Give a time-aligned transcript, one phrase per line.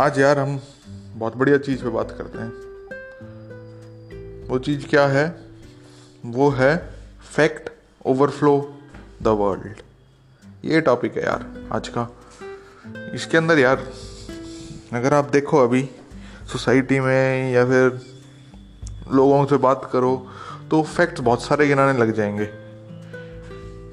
[0.00, 0.60] आज यार हम
[1.14, 2.48] बहुत बढ़िया चीज़ पे बात करते हैं।
[4.48, 5.36] वो चीज़ क्या है?
[6.26, 6.94] वो है
[7.36, 7.70] फैक्ट
[8.06, 8.78] ओवरफ्लो
[9.22, 9.74] द वर्ल्ड
[10.64, 12.16] ये टॉपिक है यार, आज का।
[13.14, 13.86] इसके अंदर यार,
[14.92, 15.90] अगर आप देखो अभी
[16.52, 18.00] सोसाइटी में या फिर
[19.12, 20.26] लोगों से बात करो
[20.70, 22.48] तो फैक्ट्स बहुत सारे गिनाने लग जाएँगे।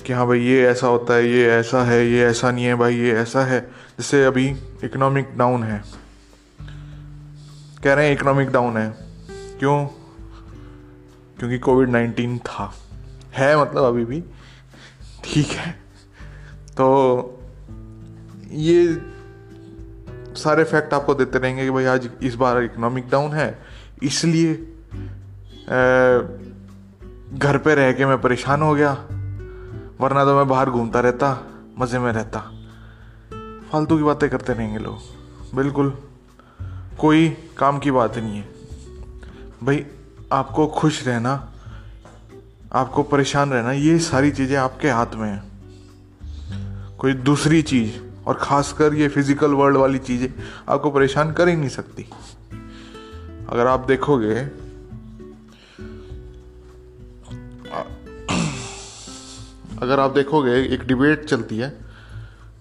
[0.05, 2.95] कि हाँ भाई, ये ऐसा होता है, ये ऐसा है, ये ऐसा नहीं है भाई,
[2.95, 5.83] ये ऐसा है। जैसे अभी इकोनॉमिक डाउन है।
[7.83, 8.89] कह रहे हैं इकोनॉमिक डाउन है।
[9.59, 9.85] क्यों?
[11.39, 12.73] क्योंकि कोविड नाइन्टीन था।
[13.33, 14.23] है मतलब अभी भी।
[15.23, 15.71] ठीक है।
[16.71, 16.87] तो
[18.51, 19.01] ये
[20.35, 23.59] सारे फैक्ट आपको देते रहेंगे कि भाई आज इस बार इकोनॉमिक डाउन है।
[24.03, 24.53] इसलिए
[27.33, 28.91] घर पे रह के मैं परेशान हो गया।
[30.01, 31.47] वरना तो मैं बाहर घूमता रहता,
[31.79, 32.39] मज़े में रहता।
[33.71, 34.99] फालतू की बातें करते रहेंगे लोग।
[35.55, 36.06] बिल्कुल।
[36.99, 38.47] कोई काम की बात नहीं है।
[39.63, 39.85] भाई,
[40.31, 41.53] आपको खुश रहना,
[42.73, 48.93] आपको परेशान रहना, ये सारी चीज़ें आपके हाथ में हैं। कोई दूसरी चीज़, और ख़ासकर
[48.93, 50.29] ये फ़िज़िकल वर्ल्ड वाली चीज़ें,
[50.69, 52.05] आपको परेशान कर ही नहीं सकती।
[53.49, 54.35] अगर आप देखोगे,
[59.81, 61.69] अगर आप देखोगे, एक डिबेट चलती है,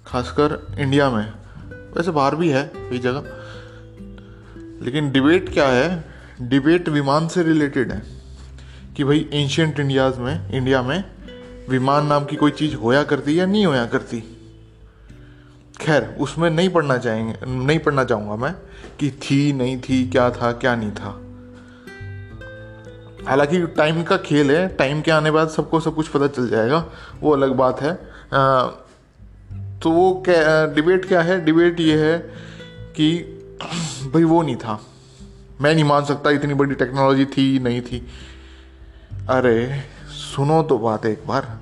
[0.07, 1.33] खासकर इंडिया में।
[1.97, 3.46] वैसे बाहर भी है कई जगह।
[4.87, 6.05] लेकिन डिबेट क्या है?
[6.43, 8.03] डिबेट विमान से रिलेटेड है
[8.97, 11.05] कि भाई एंशियंट इंडियाज में इंडिया में
[11.69, 14.21] विमान नाम की कोई चीज़ होया करती या नहीं होया करती?
[15.81, 18.55] खैर उसमें नहीं पढ़ना चाहेंगे नहीं पढ़ना चाहूँगा मैं
[19.01, 21.21] कि थी नहीं थी क्या था क्या नहीं था।
[23.29, 26.85] हालाँकि टाइम का खेल है टाइम के आने बाद सबको सब कुछ पता चल जाएगा
[27.21, 27.93] वो अलग बात है।
[28.33, 28.67] आ,
[29.83, 31.45] तो वो क्या डिबेट क्या है?
[31.45, 32.19] डिबेट ये है
[32.97, 33.33] कि
[34.11, 34.87] भाई वो नहीं था।
[35.61, 38.07] मैं नहीं मान सकता इतनी बड़ी टेक्नोलॉजी थी, नहीं थी।
[39.29, 41.59] अरे, सुनो तो बात एक बार।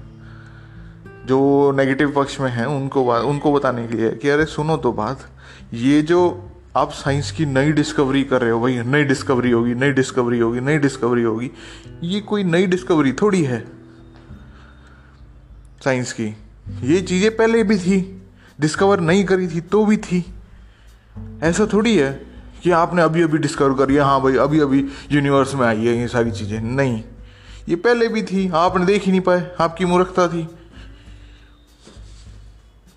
[1.27, 5.28] जो नेगेटिव पक्ष में हैं, उनको उनको बताने के लिए कि अरे, सुनो तो बात।
[5.75, 9.93] ये जो आप साइंस की नई डिस्कवरी कर रहे हो भाई नई डिस्कवरी होगी, नई
[9.93, 11.50] डिस्कवरी होगी, नई डिस्कवरी होगी।
[12.03, 13.65] ये कोई नई डिस्कवरी थोड़ी है
[15.84, 16.37] साइंस की।
[16.82, 18.22] ये चीज़ें पहले भी थी।
[18.61, 20.34] डिस्कवर नहीं करी थी तो भी थी।
[21.43, 22.13] ऐसा थोड़ी है
[22.63, 25.99] कि आपने अभी अभी डिस्कवर करी है हाँ भाई अभी अभी यूनिवर्स में आई है,
[25.99, 27.05] ये सारी चीज़ें। नहीं।
[27.69, 30.45] ये पहले भी थी, आपने देख ही नहीं पाए, आपकी मूर्खता थी।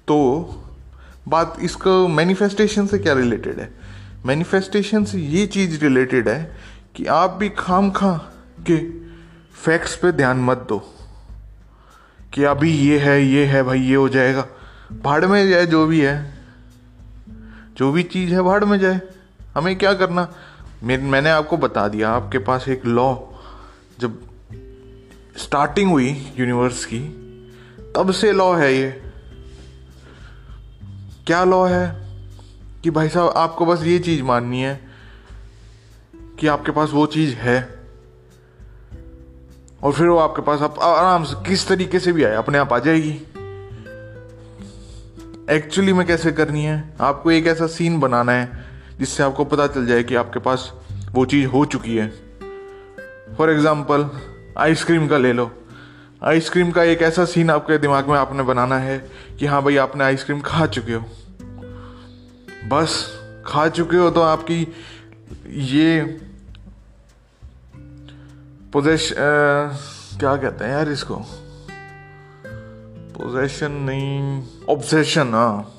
[0.07, 0.49] तो
[1.27, 3.73] बात इसका मैनिफेस्टेशन से क्या रिलेटेड है?
[4.25, 6.57] मैनिफेस्टेशन से ये चीज़ रिलेटेड है
[6.95, 8.13] कि आप भी खाम खा
[8.71, 8.77] के
[9.65, 10.93] फैक्ट्स पे ध्यान मत दो।
[12.33, 14.47] कि अभी ये है ये है, भाई, ये हो जाएगा।
[15.03, 16.36] भाड़ में जाए जो भी है
[17.77, 19.01] जो भी चीज़ है भाड़ में जाए।
[19.55, 20.27] हमें क्या करना?
[20.83, 23.15] मैंने आपको बता दिया, आपके पास एक लॉ
[23.99, 24.19] जब
[25.37, 26.99] स्टार्टिंग हुई यूनिवर्स की,
[27.95, 28.89] तब से लॉ है ये।
[31.27, 32.07] क्या लॉ है?
[32.83, 34.79] कि भाई साहब, आपको बस ये चीज़ माननी है
[36.39, 37.79] कि आपके पास वो चीज़ है,
[39.83, 42.73] और फिर वो आपके पास आप आराम से किस तरीके से भी आए, अपने आप
[42.73, 43.21] आ जाएगी।
[45.47, 46.93] एक्चुअली में कैसे करनी है?
[47.01, 48.65] आपको एक ऐसा सीन बनाना है,
[48.99, 50.71] जिससे आपको पता चल जाए कि आपके पास
[51.13, 52.07] वो चीज़ हो चुकी है।
[53.37, 54.09] फॉर एग्ज़ाम्पल
[54.57, 55.49] आइसक्रीम का ले लो।
[56.23, 58.97] आइसक्रीम का एक ऐसा सीन आपके दिमाग में आपने बनाना है
[59.39, 61.05] कि हाँ भाई, आपने आइसक्रीम खा चुके हो।
[62.69, 64.61] बस, खा चुके हो तो आपकी
[65.47, 66.01] ये
[68.73, 71.23] पोजेश क्या कहते हैं यार इसको?
[73.17, 75.73] पोजेशन नहीं। ऑब्सेशन हाँ।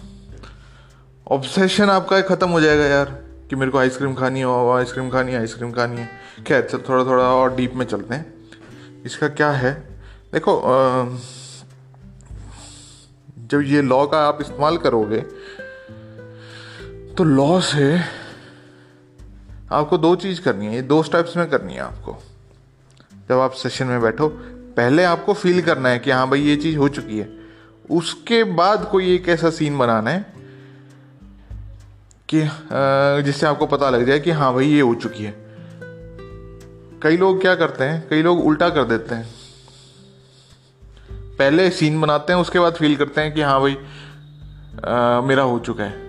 [1.26, 3.05] ऑब्सेशन आपका ख़त्म हो जाएगा यार,
[3.50, 4.46] कि मेरे को आइसक्रीम खानी है
[4.76, 6.08] आइसक्रीम खानी है आइसक्रीम खानी है।
[6.46, 9.73] खैर, चल थोड़ा थोड़ा और डीप में चलते हैं। इसका क्या है?
[10.32, 10.61] देखो
[13.50, 15.20] जब ये लॉ का आप इस्तेमाल करोगे
[17.14, 17.99] तो लॉ से
[19.73, 22.17] आपको दो चीज़ करनी है, ये दो स्टेप्स में करनी है आपको।
[23.29, 24.29] जब आप सेशन में बैठो
[24.76, 27.29] पहले आपको फील करना है कि हाँ भाई ये चीज़ हो चुकी है।
[27.91, 30.26] उसके बाद कोई एक ऐसा सीन बनाना है
[32.29, 32.43] कि
[33.25, 35.35] जिससे आपको पता लग जाए कि हाँ भाई ये हो चुकी है।
[37.03, 39.26] कई लोग क्या करते हैं कई लोग उल्टा कर देते हैं।
[41.38, 43.76] पहले सीन बनाते हैं उसके बाद फील करते हैं कि हाँ भाई
[44.85, 46.06] आ, मेरा हो चुका है।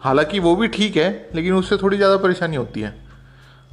[0.00, 3.07] हालाँकि वो भी ठीक है लेकिन उससे थोड़ी ज़्यादा परेशानी होती है।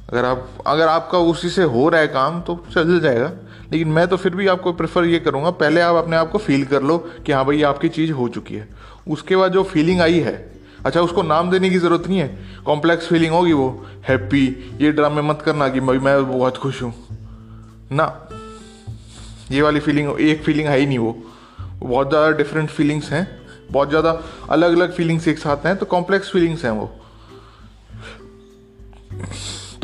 [0.08, 3.32] अगर आप, अगर आपका उसी से हो रहा है काम तो चल जाएगा।
[3.72, 6.64] लेकिन मैं तो फिर भी आपको प्रेफर ये करूँगा, पहले आप अपने आप को फील
[6.64, 8.68] कर लो कि हाँ भाई, आपकी चीज़ हो चुकी है।
[9.08, 10.34] उसके बाद जो फीलिंग आई है
[10.84, 13.68] अच्छा उसको नाम देने की ज़रूरत नहीं है। कॉम्प्लेक्स फीलिंग होगी वो
[14.08, 14.44] हैप्पी
[14.80, 16.92] ये ड्रामे मत करना कि भाई, मैं बहुत खुश हूँ।
[17.92, 18.28] ना,
[19.50, 21.16] ये वाली फीलिंग एक फीलिंग है ही नहीं वो।
[21.80, 23.26] बहुत ज़्यादा डिफरेंट फीलिंग्स हैं,
[23.70, 24.20] बहुत ज़्यादा
[24.50, 26.90] अलग अलग फीलिंग्स एक साथ हैं तो कॉम्प्लेक्स फीलिंग्स हैं वो।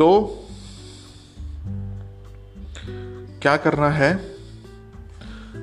[0.03, 0.45] तो
[3.41, 4.35] क्या करना है?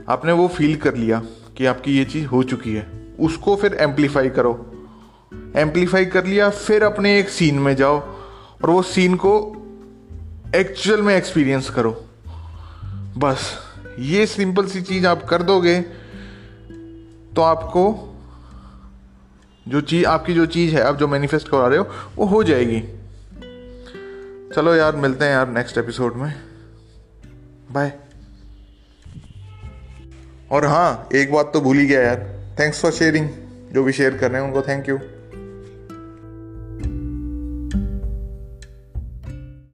[0.09, 1.23] आपने वो फील कर लिया
[1.57, 2.87] कि आपकी ये चीज़ हो चुकी है।
[3.21, 4.53] उसको फिर एम्पलीफाई करो।
[5.57, 7.99] एम्पलीफाई कर लिया, फिर अपने एक सीन में जाओ
[8.65, 9.33] और वो सीन को
[10.57, 12.05] एक्चुअल में एक्सपीरियंस करो।
[13.19, 13.59] बस,
[13.99, 15.81] ये सिंपल सी चीज़ आप कर दोगे
[17.37, 18.15] तो आपको
[19.69, 23.00] जो चीज़ आपकी जो चीज़ है, आप जो मैनिफेस्ट करा रहे हो, वो हो जाएगी।
[24.55, 26.33] चलो यार, मिलते हैं यार नेक्स्ट एपिसोड में।
[27.73, 27.93] बाय
[30.51, 32.25] और हाँ एक बात तो भूल ही गया यार।
[32.61, 33.29] थैंक्स फॉर शेयरिंग
[33.73, 34.99] जो भी शेयर कर रहे हैं, उनको थैंक यू